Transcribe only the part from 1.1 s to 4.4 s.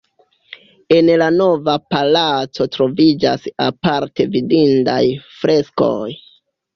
la Nova Palaco troviĝas aparte